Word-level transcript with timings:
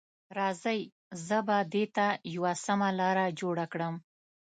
راځئ، 0.37 0.79
زه 1.27 1.37
به 1.47 1.57
دې 1.73 1.85
ته 1.95 2.05
یوه 2.35 2.53
سمه 2.65 2.89
لاره 2.99 3.25
جوړه 3.39 3.65
کړم. 3.73 3.95